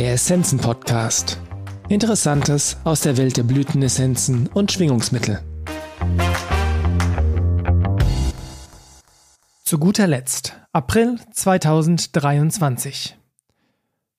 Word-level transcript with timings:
Der 0.00 0.14
Essenzen-Podcast. 0.14 1.38
Interessantes 1.90 2.78
aus 2.84 3.02
der 3.02 3.18
Welt 3.18 3.36
der 3.36 3.42
Blütenessenzen 3.42 4.46
und 4.46 4.72
Schwingungsmittel. 4.72 5.42
Zu 9.62 9.78
guter 9.78 10.06
Letzt, 10.06 10.56
April 10.72 11.20
2023. 11.34 13.18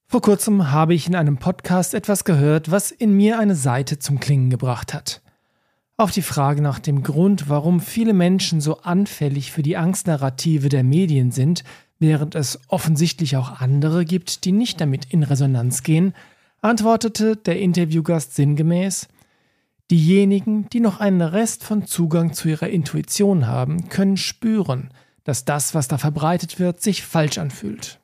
Vor 0.05 0.21
kurzem 0.21 0.69
habe 0.69 0.93
ich 0.93 1.07
in 1.07 1.15
einem 1.15 1.37
Podcast 1.37 1.95
etwas 1.95 2.25
gehört, 2.25 2.69
was 2.69 2.91
in 2.91 3.17
mir 3.17 3.39
eine 3.39 3.55
Seite 3.55 3.97
zum 3.97 4.19
Klingen 4.19 4.51
gebracht 4.51 4.93
hat. 4.93 5.23
Auf 5.97 6.11
die 6.11 6.21
Frage 6.21 6.61
nach 6.61 6.77
dem 6.77 7.01
Grund, 7.01 7.49
warum 7.49 7.79
viele 7.79 8.13
Menschen 8.13 8.61
so 8.61 8.81
anfällig 8.81 9.51
für 9.51 9.63
die 9.63 9.77
Angstnarrative 9.77 10.69
der 10.69 10.83
Medien 10.83 11.31
sind, 11.31 11.63
während 12.01 12.35
es 12.35 12.59
offensichtlich 12.67 13.37
auch 13.37 13.61
andere 13.61 14.03
gibt, 14.03 14.43
die 14.43 14.51
nicht 14.51 14.81
damit 14.81 15.05
in 15.05 15.23
Resonanz 15.23 15.83
gehen, 15.83 16.13
antwortete 16.61 17.37
der 17.37 17.59
Interviewgast 17.59 18.35
sinngemäß 18.35 19.07
Diejenigen, 19.91 20.69
die 20.69 20.79
noch 20.79 21.01
einen 21.01 21.21
Rest 21.21 21.65
von 21.65 21.85
Zugang 21.85 22.31
zu 22.31 22.47
ihrer 22.47 22.69
Intuition 22.69 23.45
haben, 23.45 23.89
können 23.89 24.15
spüren, 24.15 24.89
dass 25.25 25.43
das, 25.43 25.75
was 25.75 25.89
da 25.89 25.97
verbreitet 25.97 26.59
wird, 26.59 26.81
sich 26.81 27.03
falsch 27.03 27.37
anfühlt. 27.37 27.99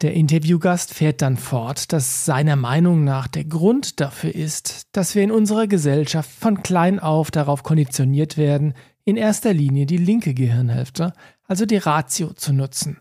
Der 0.00 0.14
Interviewgast 0.14 0.94
fährt 0.94 1.22
dann 1.22 1.38
fort, 1.38 1.92
dass 1.92 2.24
seiner 2.24 2.54
Meinung 2.54 3.02
nach 3.02 3.26
der 3.26 3.44
Grund 3.44 4.00
dafür 4.00 4.32
ist, 4.32 4.86
dass 4.92 5.16
wir 5.16 5.24
in 5.24 5.32
unserer 5.32 5.66
Gesellschaft 5.66 6.30
von 6.30 6.62
klein 6.62 7.00
auf 7.00 7.32
darauf 7.32 7.64
konditioniert 7.64 8.36
werden, 8.36 8.74
in 9.04 9.16
erster 9.16 9.52
Linie 9.52 9.86
die 9.86 9.96
linke 9.96 10.34
Gehirnhälfte, 10.34 11.14
also 11.46 11.66
die 11.66 11.76
Ratio, 11.76 12.32
zu 12.32 12.52
nutzen. 12.52 12.98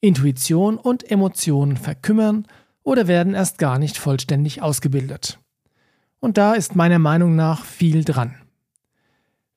Intuition 0.00 0.78
und 0.78 1.10
Emotionen 1.10 1.76
verkümmern 1.76 2.46
oder 2.82 3.08
werden 3.08 3.34
erst 3.34 3.58
gar 3.58 3.78
nicht 3.78 3.98
vollständig 3.98 4.62
ausgebildet. 4.62 5.38
Und 6.20 6.38
da 6.38 6.54
ist 6.54 6.76
meiner 6.76 6.98
Meinung 6.98 7.36
nach 7.36 7.64
viel 7.64 8.04
dran. 8.04 8.36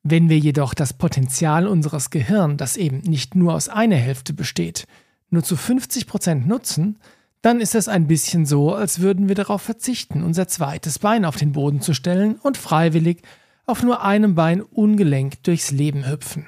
Wenn 0.03 0.29
wir 0.29 0.39
jedoch 0.39 0.73
das 0.73 0.93
Potenzial 0.93 1.67
unseres 1.67 2.09
Gehirns, 2.09 2.57
das 2.57 2.77
eben 2.77 2.99
nicht 2.99 3.35
nur 3.35 3.53
aus 3.53 3.69
einer 3.69 3.97
Hälfte 3.97 4.33
besteht, 4.33 4.87
nur 5.29 5.43
zu 5.43 5.55
50 5.55 6.07
Prozent 6.07 6.47
nutzen, 6.47 6.97
dann 7.41 7.61
ist 7.61 7.75
es 7.75 7.87
ein 7.87 8.07
bisschen 8.07 8.45
so, 8.45 8.73
als 8.73 8.99
würden 8.99 9.27
wir 9.27 9.35
darauf 9.35 9.61
verzichten, 9.61 10.23
unser 10.23 10.47
zweites 10.47 10.99
Bein 10.99 11.25
auf 11.25 11.37
den 11.37 11.51
Boden 11.51 11.81
zu 11.81 11.93
stellen 11.93 12.35
und 12.35 12.57
freiwillig 12.57 13.21
auf 13.65 13.83
nur 13.83 14.03
einem 14.03 14.35
Bein 14.35 14.61
ungelenkt 14.61 15.47
durchs 15.47 15.71
Leben 15.71 16.09
hüpfen. 16.09 16.47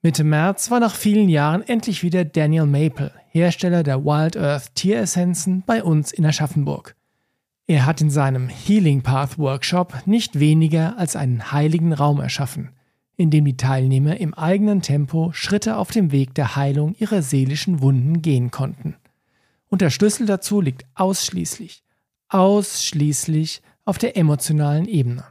Mitte 0.00 0.22
März 0.22 0.70
war 0.70 0.78
nach 0.78 0.94
vielen 0.94 1.28
Jahren 1.28 1.62
endlich 1.62 2.04
wieder 2.04 2.24
Daniel 2.24 2.66
Maple, 2.66 3.10
Hersteller 3.30 3.82
der 3.82 4.04
Wild 4.04 4.36
Earth 4.36 4.72
Tieressenzen, 4.76 5.64
bei 5.66 5.82
uns 5.82 6.12
in 6.12 6.24
Aschaffenburg. 6.24 6.94
Er 7.66 7.84
hat 7.84 8.00
in 8.00 8.08
seinem 8.08 8.48
Healing 8.48 9.02
Path 9.02 9.38
Workshop 9.38 10.06
nicht 10.06 10.38
weniger 10.38 10.96
als 10.98 11.16
einen 11.16 11.50
heiligen 11.50 11.92
Raum 11.92 12.20
erschaffen, 12.20 12.70
in 13.16 13.30
dem 13.30 13.44
die 13.44 13.56
Teilnehmer 13.56 14.18
im 14.18 14.34
eigenen 14.34 14.82
Tempo 14.82 15.32
Schritte 15.32 15.76
auf 15.76 15.90
dem 15.90 16.12
Weg 16.12 16.32
der 16.32 16.54
Heilung 16.54 16.94
ihrer 17.00 17.20
seelischen 17.20 17.80
Wunden 17.80 18.22
gehen 18.22 18.52
konnten. 18.52 18.94
Und 19.68 19.80
der 19.80 19.90
Schlüssel 19.90 20.26
dazu 20.26 20.60
liegt 20.60 20.86
ausschließlich, 20.94 21.82
ausschließlich 22.28 23.62
auf 23.84 23.98
der 23.98 24.16
emotionalen 24.16 24.86
Ebene. 24.86 25.24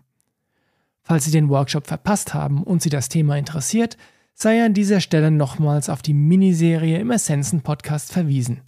Falls 1.04 1.24
Sie 1.24 1.32
den 1.32 1.48
Workshop 1.48 1.88
verpasst 1.88 2.34
haben 2.34 2.64
und 2.64 2.82
Sie 2.82 2.90
das 2.90 3.08
Thema 3.08 3.38
interessiert, 3.38 3.96
sei 4.40 4.64
an 4.64 4.76
dieser 4.76 5.02
Stelle 5.02 5.32
nochmals 5.32 5.90
auf 5.90 6.04
die 6.04 6.14
Miniserie 6.14 7.00
im 7.00 7.10
Essenzen-Podcast 7.10 8.14
verwiesen. 8.14 8.62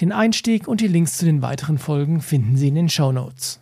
Den 0.00 0.12
Einstieg 0.12 0.68
und 0.68 0.80
die 0.80 0.86
Links 0.86 1.18
zu 1.18 1.24
den 1.24 1.42
weiteren 1.42 1.78
Folgen 1.78 2.20
finden 2.20 2.56
Sie 2.56 2.68
in 2.68 2.76
den 2.76 2.88
Show 2.88 3.10
Notes. 3.10 3.60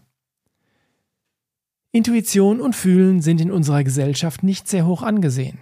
Intuition 1.90 2.60
und 2.60 2.76
Fühlen 2.76 3.22
sind 3.22 3.40
in 3.40 3.50
unserer 3.50 3.82
Gesellschaft 3.82 4.42
nicht 4.42 4.68
sehr 4.68 4.84
hoch 4.84 5.02
angesehen. 5.02 5.58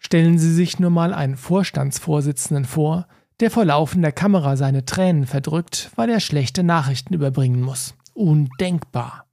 Stellen 0.00 0.40
Sie 0.40 0.52
sich 0.52 0.80
nur 0.80 0.90
mal 0.90 1.14
einen 1.14 1.36
Vorstandsvorsitzenden 1.36 2.64
vor, 2.64 3.06
der 3.38 3.52
vor 3.52 3.64
laufender 3.64 4.10
Kamera 4.10 4.56
seine 4.56 4.84
Tränen 4.84 5.26
verdrückt, 5.26 5.92
weil 5.94 6.10
er 6.10 6.18
schlechte 6.18 6.64
Nachrichten 6.64 7.14
überbringen 7.14 7.60
muss. 7.60 7.94
Undenkbar. 8.12 9.26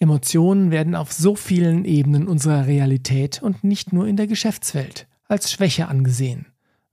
Emotionen 0.00 0.70
werden 0.70 0.94
auf 0.94 1.12
so 1.12 1.34
vielen 1.34 1.84
Ebenen 1.84 2.28
unserer 2.28 2.66
Realität 2.66 3.42
und 3.42 3.64
nicht 3.64 3.92
nur 3.92 4.06
in 4.06 4.16
der 4.16 4.26
Geschäftswelt 4.26 5.08
als 5.26 5.50
Schwäche 5.50 5.88
angesehen. 5.88 6.46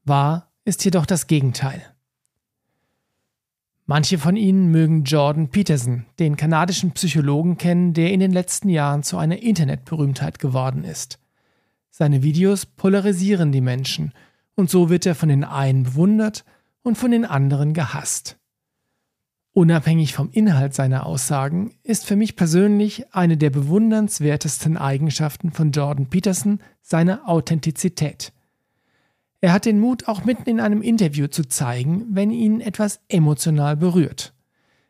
Wahr 0.03 0.51
ist 0.65 0.83
jedoch 0.83 1.05
das 1.05 1.27
Gegenteil. 1.27 1.81
Manche 3.85 4.17
von 4.17 4.35
Ihnen 4.35 4.71
mögen 4.71 5.03
Jordan 5.03 5.49
Peterson, 5.49 6.05
den 6.17 6.37
kanadischen 6.37 6.91
Psychologen, 6.91 7.57
kennen, 7.57 7.93
der 7.93 8.11
in 8.11 8.19
den 8.19 8.31
letzten 8.31 8.69
Jahren 8.69 9.03
zu 9.03 9.17
einer 9.17 9.43
Internetberühmtheit 9.43 10.39
geworden 10.39 10.83
ist. 10.83 11.19
Seine 11.91 12.23
Videos 12.23 12.65
polarisieren 12.65 13.51
die 13.51 13.61
Menschen, 13.61 14.11
und 14.55 14.71
so 14.71 14.89
wird 14.89 15.05
er 15.05 15.13
von 15.13 15.29
den 15.29 15.43
einen 15.43 15.83
bewundert 15.83 16.45
und 16.81 16.97
von 16.97 17.11
den 17.11 17.25
anderen 17.25 17.73
gehasst. 17.73 18.37
Unabhängig 19.55 20.13
vom 20.13 20.31
Inhalt 20.33 20.73
seiner 20.73 21.05
Aussagen 21.05 21.71
ist 21.81 22.05
für 22.05 22.17
mich 22.17 22.35
persönlich 22.35 23.05
eine 23.15 23.37
der 23.37 23.51
bewundernswertesten 23.51 24.75
Eigenschaften 24.75 25.53
von 25.53 25.71
Jordan 25.71 26.07
Peterson 26.07 26.59
seine 26.81 27.25
Authentizität. 27.25 28.33
Er 29.39 29.53
hat 29.53 29.63
den 29.63 29.79
Mut, 29.79 30.09
auch 30.09 30.25
mitten 30.25 30.49
in 30.49 30.59
einem 30.59 30.81
Interview 30.81 31.27
zu 31.27 31.47
zeigen, 31.47 32.05
wenn 32.09 32.31
ihn 32.31 32.59
etwas 32.59 32.99
emotional 33.07 33.77
berührt. 33.77 34.33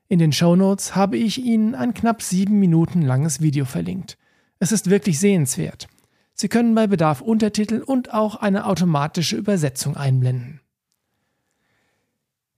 In 0.07 0.17
den 0.17 0.31
Shownotes 0.31 0.95
habe 0.95 1.17
ich 1.17 1.45
Ihnen 1.45 1.75
ein 1.75 1.93
knapp 1.93 2.23
sieben 2.23 2.59
Minuten 2.59 3.03
langes 3.03 3.41
Video 3.41 3.65
verlinkt. 3.65 4.17
Es 4.57 4.71
ist 4.71 4.89
wirklich 4.89 5.19
sehenswert. 5.19 5.87
Sie 6.33 6.47
können 6.47 6.73
bei 6.73 6.87
Bedarf 6.87 7.21
Untertitel 7.21 7.83
und 7.85 8.15
auch 8.15 8.37
eine 8.37 8.65
automatische 8.65 9.37
Übersetzung 9.37 9.95
einblenden. 9.95 10.59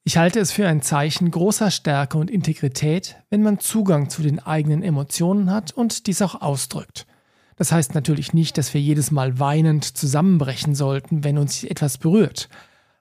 Ich 0.07 0.15
halte 0.15 0.39
es 0.39 0.53
für 0.53 0.65
ein 0.65 0.81
Zeichen 0.81 1.29
großer 1.31 1.69
Stärke 1.69 2.17
und 2.17 2.31
Integrität, 2.31 3.17
wenn 3.29 3.43
man 3.43 3.59
Zugang 3.59 4.09
zu 4.09 4.21
den 4.21 4.39
eigenen 4.39 4.81
Emotionen 4.81 5.51
hat 5.51 5.73
und 5.73 6.07
dies 6.07 6.21
auch 6.21 6.41
ausdrückt. 6.41 7.05
Das 7.57 7.73
heißt 7.73 7.93
natürlich 7.93 8.33
nicht, 8.33 8.57
dass 8.57 8.73
wir 8.73 8.79
jedes 8.79 9.11
Mal 9.11 9.37
weinend 9.37 9.83
zusammenbrechen 9.83 10.75
sollten, 10.75 11.25
wenn 11.25 11.37
uns 11.37 11.65
etwas 11.65 11.97
berührt. 11.97 12.47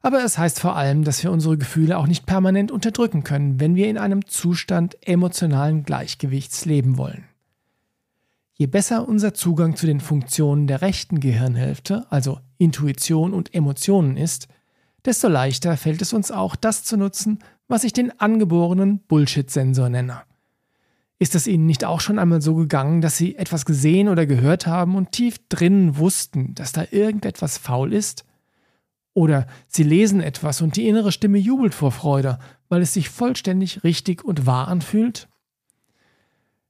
Aber 0.03 0.25
es 0.25 0.37
heißt 0.37 0.59
vor 0.59 0.75
allem, 0.75 1.05
dass 1.05 1.23
wir 1.23 1.31
unsere 1.31 1.57
Gefühle 1.57 1.97
auch 1.97 2.09
nicht 2.09 2.27
permanent 2.27 2.73
unterdrücken 2.73 3.23
können, 3.23 3.61
wenn 3.61 3.77
wir 3.77 3.89
in 3.89 3.99
einem 3.99 4.27
Zustand 4.27 4.97
emotionalen 5.07 5.85
Gleichgewichts 5.85 6.65
leben 6.65 6.99
wollen. 6.99 7.23
Je 8.55 8.67
besser 8.67 9.07
unser 9.07 9.33
Zugang 9.33 9.77
zu 9.77 9.87
den 9.87 10.01
Funktionen 10.01 10.67
der 10.67 10.83
rechten 10.83 11.21
Gehirnhälfte, 11.21 12.05
also 12.11 12.41
Intuition 12.59 13.33
und 13.33 13.55
Emotionen 13.55 14.17
ist, 14.17 14.49
desto 15.07 15.29
leichter 15.29 15.77
fällt 15.77 16.03
es 16.03 16.13
uns 16.13 16.31
auch, 16.31 16.57
das 16.57 16.85
zu 16.85 16.97
nutzen, 16.97 17.39
was 17.69 17.85
ich 17.85 17.93
den 17.93 18.19
angeborenen 18.21 19.01
Bullshit-Sensor 19.01 19.89
nenne. 19.89 20.23
Ist 21.19 21.35
es 21.35 21.47
Ihnen 21.47 21.65
nicht 21.65 21.85
auch 21.85 22.01
schon 22.01 22.19
einmal 22.19 22.43
so 22.43 22.55
gegangen, 22.55 23.01
dass 23.01 23.17
Sie 23.17 23.37
etwas 23.37 23.65
gesehen 23.65 24.09
oder 24.09 24.27
gehört 24.27 24.67
haben 24.67 24.97
und 24.97 25.13
tief 25.13 25.39
drinnen 25.49 25.97
wussten, 25.97 26.55
dass 26.55 26.73
da 26.73 26.85
irgendetwas 26.91 27.57
faul 27.57 27.95
ist? 27.95 28.27
Oder 29.15 29.47
Sie 29.67 29.83
lesen 29.83 30.21
etwas 30.21 30.61
und 30.61 30.77
die 30.77 30.87
innere 30.87 31.13
Stimme 31.13 31.39
jubelt 31.39 31.73
vor 31.73 31.91
Freude, 31.91 32.39
weil 32.69 32.83
es 32.83 32.93
sich 32.93 33.09
vollständig 33.09 33.83
richtig 33.83 34.25
und 34.25 34.45
wahr 34.45 34.69
anfühlt? 34.69 35.29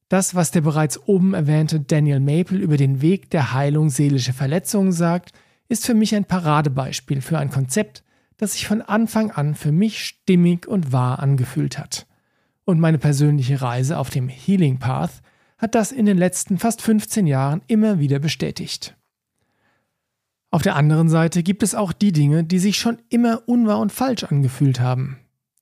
Das, 0.09 0.37
was 0.37 0.53
der 0.53 0.61
bereits 0.61 1.09
oben 1.09 1.35
erwähnte 1.35 1.81
Daniel 1.81 2.21
Maple 2.21 2.59
über 2.59 2.77
den 2.77 3.03
Weg 3.03 3.31
der 3.31 3.53
Heilung 3.53 3.91
seelischer 3.91 4.33
Verletzungen 4.33 4.93
sagt, 4.93 5.33
ist 5.69 5.85
für 5.85 5.95
mich 5.95 6.15
ein 6.15 6.25
Paradebeispiel 6.25 7.21
für 7.21 7.39
ein 7.39 7.51
Konzept, 7.51 8.05
das 8.37 8.53
sich 8.53 8.67
von 8.67 8.83
Anfang 8.83 9.31
an 9.31 9.55
für 9.55 9.73
mich 9.73 10.05
stimmig 10.05 10.67
und 10.67 10.93
wahr 10.93 11.21
angefühlt 11.21 11.79
hat. 11.79 12.07
Und 12.65 12.81
meine 12.81 12.99
persönliche 12.99 13.63
Reise 13.63 13.99
auf 13.99 14.11
dem 14.11 14.29
Healing 14.29 14.79
Path 14.79 15.23
hat 15.59 15.75
das 15.75 15.93
in 15.93 16.07
den 16.07 16.19
letzten 16.19 16.59
fast 16.59 16.83
15 16.83 17.27
Jahren 17.27 17.63
immer 17.67 17.99
wieder 17.99 18.19
bestätigt. 18.19 18.97
Auf 20.51 20.63
der 20.63 20.77
anderen 20.77 21.09
Seite 21.09 21.43
gibt 21.43 21.63
es 21.63 21.75
auch 21.75 21.93
die 21.93 22.13
Dinge, 22.13 22.45
die 22.45 22.59
sich 22.59 22.79
schon 22.79 22.99
immer 23.09 23.43
unwahr 23.47 23.79
und 23.79 23.93
falsch 23.93 24.25
angefühlt 24.25 24.81
haben. 24.81 25.19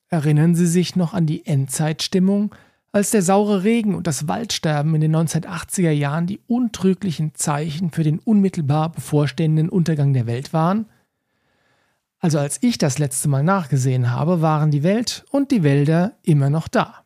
Erinnern 0.09 0.55
Sie 0.55 0.67
sich 0.67 0.95
noch 0.95 1.15
an 1.15 1.27
die 1.27 1.47
Endzeitstimmung, 1.47 2.55
als 2.93 3.11
der 3.11 3.23
saure 3.23 3.65
Regen 3.65 3.97
und 3.97 4.07
das 4.07 4.29
Waldsterben 4.29 4.95
in 4.95 5.01
den 5.01 5.17
1980er 5.17 5.91
Jahren 5.91 6.29
die 6.29 6.39
untrüglichen 6.47 7.35
Zeichen 7.35 7.91
für 7.91 8.05
den 8.05 8.21
unmittelbar 8.21 8.93
bevorstehenden 8.93 9.69
Untergang 9.69 10.13
der 10.13 10.27
Welt 10.27 10.53
waren? 10.53 10.87
Also 12.25 12.39
als 12.39 12.57
ich 12.63 12.79
das 12.79 12.99
letzte 12.99 13.29
Mal 13.29 13.43
nachgesehen 13.43 14.11
habe, 14.11 14.41
waren 14.41 14.71
die 14.71 14.83
Welt 14.83 15.27
und 15.31 15.51
die 15.51 15.63
Wälder 15.63 16.17
immer 16.23 16.49
noch 16.49 16.69
da. 16.69 17.05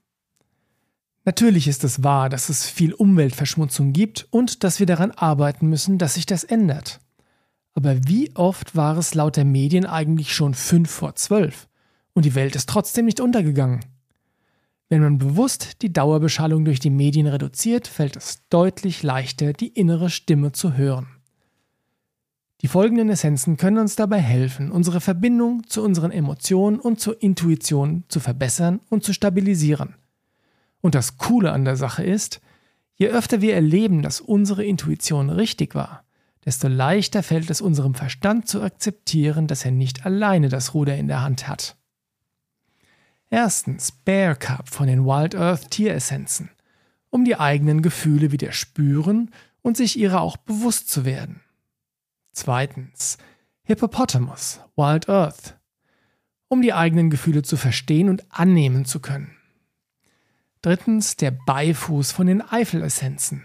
Natürlich 1.25 1.67
ist 1.67 1.83
es 1.83 2.05
wahr, 2.05 2.29
dass 2.29 2.49
es 2.49 2.67
viel 2.67 2.95
Umweltverschmutzung 2.95 3.93
gibt 3.93 4.29
und 4.31 4.63
dass 4.63 4.79
wir 4.79 4.87
daran 4.87 5.11
arbeiten 5.11 5.69
müssen, 5.69 5.99
dass 5.99 6.15
sich 6.15 6.25
das 6.25 6.45
ändert. 6.45 7.01
Aber 7.75 7.97
wie 8.07 8.31
oft 8.37 8.77
war 8.77 8.97
es 8.97 9.15
laut 9.15 9.37
der 9.37 9.45
Medien 9.45 9.87
eigentlich 9.87 10.33
schon 10.33 10.55
fünf 10.55 10.89
vor 10.89 11.17
zwölf? 11.17 11.67
Und 12.13 12.25
die 12.25 12.37
Welt 12.37 12.55
ist 12.55 12.69
trotzdem 12.69 13.07
nicht 13.07 13.19
untergegangen. 13.19 13.81
Wenn 14.89 15.03
man 15.03 15.19
bewusst 15.19 15.83
die 15.83 15.93
Dauerbeschallung 15.93 16.65
durch 16.65 16.79
die 16.79 16.91
Medien 16.91 17.27
reduziert, 17.27 17.89
fällt 17.89 18.15
es 18.15 18.47
deutlich 18.51 19.03
leichter, 19.03 19.53
die 19.53 19.67
innere 19.67 20.11
Stimme 20.11 20.53
zu 20.53 20.75
hören. 20.75 21.18
Die 22.61 22.69
folgenden 22.69 23.09
Essenzen 23.09 23.57
können 23.57 23.79
uns 23.79 23.95
dabei 23.95 24.19
helfen, 24.19 24.73
unsere 24.73 25.01
Verbindung 25.01 25.65
zu 25.69 25.83
unseren 25.83 26.11
Emotionen 26.11 26.81
und 26.81 27.01
zur 27.01 27.23
Intuition 27.23 28.03
zu 28.09 28.19
verbessern 28.19 28.81
und 28.89 29.05
zu 29.05 29.13
stabilisieren. 29.13 29.95
Und 30.81 30.97
das 30.97 31.19
Coole 31.19 31.53
an 31.53 31.65
der 31.65 31.77
Sache 31.77 32.03
ist, 32.03 32.41
je 32.97 33.09
öfter 33.09 33.41
wir 33.41 33.55
erleben, 33.55 34.03
dass 34.03 34.21
unsere 34.21 34.65
Intuition 34.65 35.31
richtig 35.31 35.77
war, 35.77 36.05
desto 36.45 36.67
leichter 36.67 37.23
fällt 37.23 37.49
es 37.51 37.61
unserem 37.61 37.95
Verstand 37.95 38.49
zu 38.49 38.61
akzeptieren, 38.61 39.47
dass 39.47 39.65
er 39.65 39.71
nicht 39.71 40.05
alleine 40.05 40.49
das 40.49 40.75
Ruder 40.75 40.97
in 40.97 41.07
der 41.07 41.23
Hand 41.23 41.47
hat. 41.47 41.77
Erstens 43.31 43.93
Bear 43.93 44.35
Cup 44.35 44.69
von 44.69 44.89
den 44.89 45.05
Wild 45.05 45.37
Earth 45.37 45.71
Tieressenzen, 45.71 46.51
um 47.11 47.25
die 47.25 47.39
eigenen 47.39 47.83
Gefühle 47.83 48.33
wieder 48.33 48.51
spüren 48.51 49.31
und 49.63 49.77
sich 49.77 49.99
ihrer 49.99 50.23
auch 50.23 50.37
bewusst 50.37 50.91
zu 50.91 51.05
werden. 51.05 51.41
Zweitens 52.41 53.19
Hippopotamus, 53.65 54.61
Wild 54.77 55.09
Earth, 55.09 55.59
um 56.47 56.63
die 56.63 56.73
eigenen 56.73 57.11
Gefühle 57.11 57.43
zu 57.43 57.57
verstehen 57.57 58.09
und 58.09 58.25
annehmen 58.31 58.85
zu 58.85 59.01
können. 59.01 59.37
Drittens 60.63 61.17
der 61.17 61.33
Beifuß 61.33 62.13
von 62.13 62.29
den 62.29 62.41
Eifelessenzen, 62.41 63.43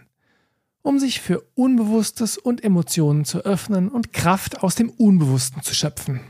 um 0.84 1.00
sich 1.00 1.22
für 1.22 1.42
Unbewusstes 1.56 2.38
und 2.38 2.64
Emotionen 2.64 3.26
zu 3.26 3.40
öffnen 3.40 3.90
und 3.90 4.14
Kraft 4.14 4.62
aus 4.62 4.76
dem 4.76 4.92
Unbewussten 4.92 5.64
zu 5.64 5.74
schöpfen. 5.74 6.22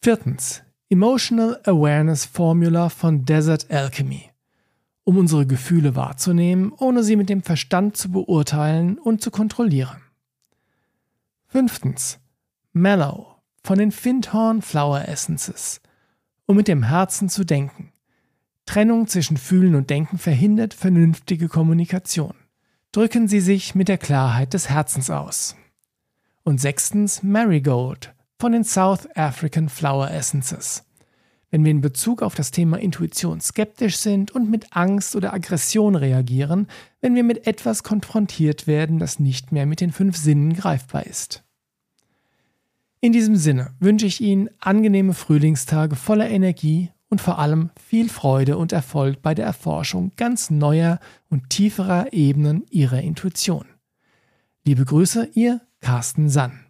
Viertens 0.00 0.62
Emotional 0.88 1.60
Awareness 1.64 2.26
Formula 2.26 2.90
von 2.90 3.24
Desert 3.24 3.72
Alchemy, 3.72 4.30
um 5.02 5.18
unsere 5.18 5.48
Gefühle 5.48 5.96
wahrzunehmen, 5.96 6.72
ohne 6.78 7.02
sie 7.02 7.16
mit 7.16 7.28
dem 7.28 7.42
Verstand 7.42 7.96
zu 7.96 8.12
beurteilen 8.12 9.00
und 9.00 9.20
zu 9.20 9.32
kontrollieren. 9.32 10.00
Fünftens. 11.52 12.20
Mellow 12.72 13.34
von 13.64 13.76
den 13.76 13.90
Findhorn 13.90 14.62
Flower 14.62 15.08
Essences, 15.08 15.80
um 16.46 16.54
mit 16.54 16.68
dem 16.68 16.84
Herzen 16.84 17.28
zu 17.28 17.42
denken. 17.42 17.92
Trennung 18.66 19.08
zwischen 19.08 19.36
Fühlen 19.36 19.74
und 19.74 19.90
Denken 19.90 20.16
verhindert 20.16 20.74
vernünftige 20.74 21.48
Kommunikation. 21.48 22.34
Drücken 22.92 23.26
Sie 23.26 23.40
sich 23.40 23.74
mit 23.74 23.88
der 23.88 23.98
Klarheit 23.98 24.54
des 24.54 24.70
Herzens 24.70 25.10
aus. 25.10 25.56
Und 26.44 26.60
sechstens 26.60 27.24
Marigold 27.24 28.14
von 28.38 28.52
den 28.52 28.62
South 28.62 29.08
African 29.16 29.68
Flower 29.68 30.08
Essences. 30.08 30.84
Wenn 31.50 31.64
wir 31.64 31.72
in 31.72 31.80
Bezug 31.80 32.22
auf 32.22 32.34
das 32.34 32.52
Thema 32.52 32.78
Intuition 32.78 33.40
skeptisch 33.40 33.96
sind 33.96 34.30
und 34.30 34.50
mit 34.50 34.76
Angst 34.76 35.16
oder 35.16 35.32
Aggression 35.32 35.96
reagieren, 35.96 36.68
wenn 37.00 37.16
wir 37.16 37.24
mit 37.24 37.46
etwas 37.46 37.82
konfrontiert 37.82 38.66
werden, 38.68 39.00
das 39.00 39.18
nicht 39.18 39.50
mehr 39.50 39.66
mit 39.66 39.80
den 39.80 39.90
fünf 39.90 40.16
Sinnen 40.16 40.54
greifbar 40.54 41.06
ist. 41.06 41.42
In 43.00 43.12
diesem 43.12 43.34
Sinne 43.34 43.72
wünsche 43.80 44.06
ich 44.06 44.20
Ihnen 44.20 44.50
angenehme 44.60 45.14
Frühlingstage 45.14 45.96
voller 45.96 46.28
Energie 46.28 46.90
und 47.08 47.20
vor 47.20 47.38
allem 47.38 47.70
viel 47.80 48.08
Freude 48.08 48.56
und 48.56 48.72
Erfolg 48.72 49.20
bei 49.20 49.34
der 49.34 49.46
Erforschung 49.46 50.12
ganz 50.16 50.50
neuer 50.50 51.00
und 51.28 51.50
tieferer 51.50 52.12
Ebenen 52.12 52.64
Ihrer 52.70 53.00
Intuition. 53.00 53.64
Liebe 54.64 54.84
Grüße, 54.84 55.30
Ihr 55.34 55.60
Carsten 55.80 56.28
Sann. 56.28 56.69